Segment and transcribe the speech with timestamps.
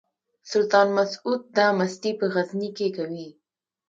[0.51, 3.27] سلطان مسعود دا مستي په غزني کې کوي.